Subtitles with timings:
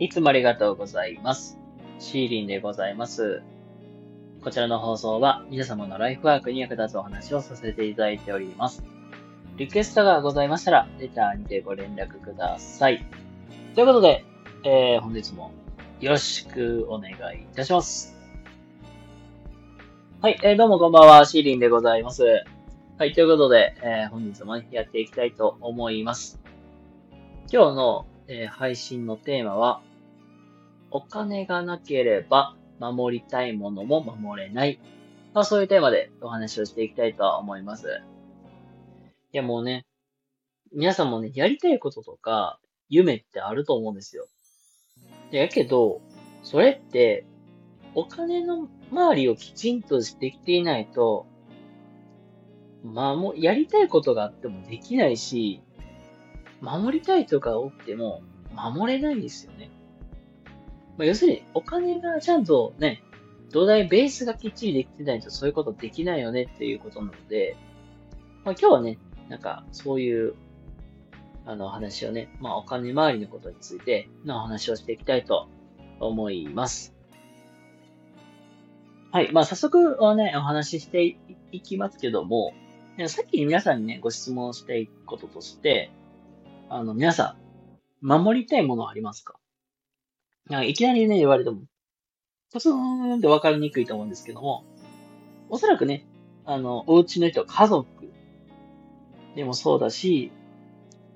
[0.00, 1.58] いつもありがとうございます。
[1.98, 3.42] シーリンでございます。
[4.42, 8.82] こちらの放送は皆様のライフワークに役立つお話をさせていただいております。
[9.58, 13.04] リクエストがございましたら、レターにてご連絡ください。
[13.74, 14.24] ということで、
[14.64, 15.52] えー、本日も
[16.00, 18.16] よろしくお願いいたします。
[20.22, 22.24] はい、えー、どうもこんばんは、シーリンでございます。
[22.96, 26.40] はい、ということで、えー、本日も、やっていきたいと思います。
[27.52, 29.82] 今日の、えー、配信のテーマは、
[30.90, 34.80] お金がなければ守りたいものも守れない。
[35.32, 38.02] まあそういうテーマでお話をしていきたいと思います。
[39.32, 39.86] いやもうね、
[40.72, 42.58] 皆さんもね、やりたいこととか、
[42.88, 44.26] 夢ってあると思うんですよ。
[45.30, 46.00] やけど、
[46.42, 47.24] それって、
[47.94, 51.26] お金の周りをきちんとできていないと、
[52.82, 55.62] まあもう、やりたいことがあってもできないし、
[56.60, 59.70] 守りたいとかおっても、守れないんですよね。
[61.00, 63.02] まあ、要するに、お金がちゃんとね、
[63.50, 67.56] 土台、ベースがきっちりできてないとそういうことできないよねっていうことなので、
[68.44, 68.98] まあ、今日はね、
[69.30, 70.34] なんか、そういう、
[71.46, 75.48] あの、話をね、まあ、お金周りのことについてのお話をしていきたいと
[76.00, 76.94] 思います。
[79.10, 79.32] はい。
[79.32, 81.16] まあ、早速はね、お話しして
[81.50, 82.52] いきますけども、
[83.06, 85.90] さっき皆さんにね、ご質問していくこととして、
[86.68, 87.38] あの、皆さ
[88.02, 89.39] ん、守りたいものありますか？
[90.48, 91.62] なんかいきなりね、言われても、
[92.52, 94.64] ポツーンって分かりにくいと思うんですけども、
[95.48, 96.06] おそらくね、
[96.44, 97.86] あの、お家の人、家族。
[99.36, 100.32] でもそうだし、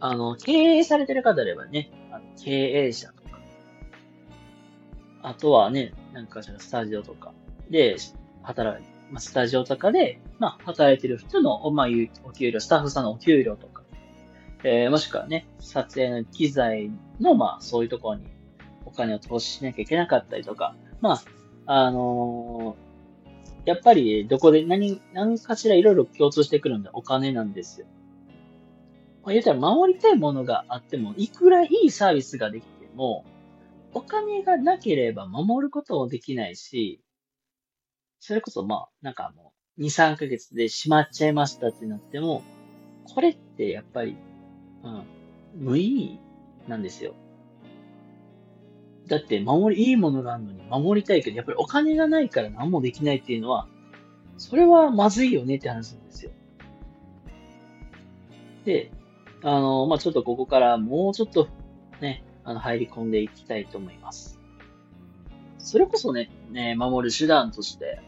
[0.00, 3.38] あの、経営されてる方であればね、あの経営者とか、
[5.22, 7.32] あとはね、なんかスタジオとか。
[7.68, 7.96] で
[8.42, 11.86] 働いまあ、スタジオとかで、まあ、働いてる人の、まあ、
[12.24, 13.82] お給料、スタッフさんのお給料とか、
[14.62, 18.26] えー、もしくはね、撮影の機材の、まあ、そういうところに
[18.92, 21.22] お金を投資しなきゃいけなかったりとか、まあ、
[21.66, 27.86] あのー、やっぱり、どこで何、何かしらいろいろ共通してくるんでお金なんですよ。
[29.22, 33.24] まあ、言ったら、守りたいものがあっても、いくらいいサービスができても、
[33.92, 37.00] お金がなければ守ることもできないし、
[38.18, 42.42] それこそまあ、なんかもう、2、3ヶ月で閉まっちゃいましたってなっても、
[43.14, 44.16] これってやっぱり、
[44.82, 45.04] うん、
[45.54, 46.20] 無意味
[46.68, 47.14] なんですよ。
[49.10, 53.66] だって、守り、いいものがあるのに守りたいけど、やっぱりお金がないから何もできないっていうのは、
[54.38, 56.30] それはまずいよねって話なんですよ。
[58.64, 58.92] で、
[59.42, 61.48] あの、まあ、ちょっとここからもうちょっと
[62.00, 64.38] ね、あの、入り込んでいきたいと思います。
[65.58, 68.00] それこそね、ね、守る手段として、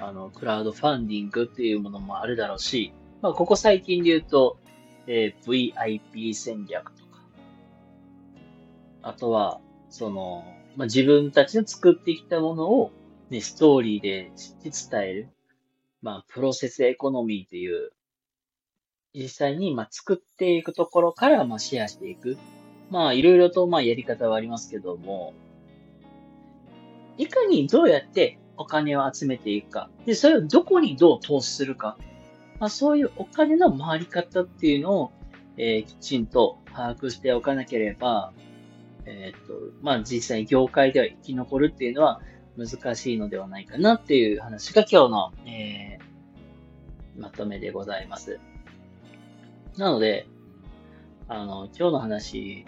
[0.00, 4.58] あの、クラウドファンディングっていうものもあるだろうし、まあ、ここ最近で言うと、
[5.06, 5.72] えー、
[6.12, 7.22] VIP 戦略とか、
[9.02, 10.44] あとは、その、
[10.76, 12.92] まあ、自分たちの作ってきたものを、
[13.28, 14.32] ね、ストーリーで
[14.64, 15.28] 伝える。
[16.02, 17.92] まあ、プロセスエコノミーっていう、
[19.12, 22.38] 実際に、まあ、作っていくところから、まあ、シェアしていく。
[22.90, 25.34] まあ、いろいろと、まあ、やり方はありますけども、
[27.18, 29.90] いかにどうやってお金を集めていくか。
[30.06, 31.98] で、それをどこにどう投資するか。
[32.58, 35.12] まあ、そういうお金の回り方っていうのを、
[35.56, 38.32] えー、きちんと把握しておかなければ、
[39.06, 42.20] えっ、と、まあ、実際業界では生き残るっていうのは
[42.56, 48.38] 難しいのではないかなっていう話が今日の、えー、まとめでございます。
[49.76, 50.26] なので、
[51.28, 52.66] あの、今日の話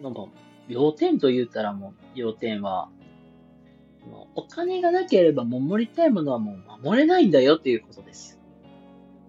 [0.00, 0.30] のも、
[0.68, 2.90] 要点と言ったらもう、要点は、
[4.34, 8.40] お金がなければ守りたいものはもう守れないんだよっていうことです。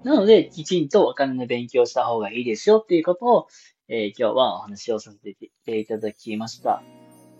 [0.03, 3.47] なので、きちんとお金の勉強した方がいいですよっていうことを、
[3.91, 5.33] えー、今日はお話をさせ
[5.65, 6.83] ていただきました。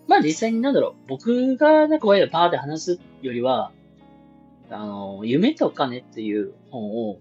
[0.08, 3.70] まあ実際になんだろう、僕がなんかこうやってパーって話すよりは、
[4.68, 7.18] あの、夢と金っていう本を、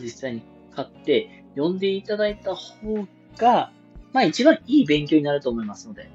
[0.00, 0.42] 実際に
[0.74, 3.06] 買って読んでいただいた方
[3.36, 3.70] が、
[4.12, 6.10] まあ一番いい勉強になると思いますので、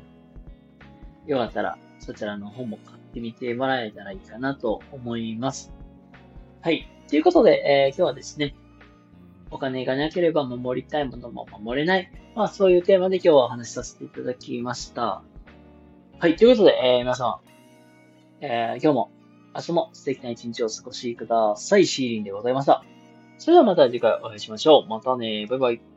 [1.25, 5.71] よかったらそちらの本も買ってみてもらえたらいいかなと思います。
[6.61, 6.85] はい。
[7.07, 8.53] ということで、えー、今日はですね、
[9.51, 12.11] お金がなければ守りたいものも守れない。
[12.35, 15.23] まあそういうテーマで今日はお話しさせていただきました。
[16.19, 16.35] はい。
[16.35, 17.39] ということで、えー、皆さ
[18.41, 19.11] ん、えー、今日も
[19.55, 21.87] 明日も素敵な一日をお過ごしください。
[21.87, 22.83] シーリンでございました。
[23.37, 24.87] それではまた次回お会いしましょう。
[24.87, 25.45] またね。
[25.49, 25.96] バイバイ。